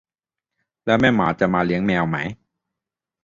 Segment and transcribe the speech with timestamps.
[0.85, 2.17] แล้วแม่หมาจะมาเลี้ยงแมวไหม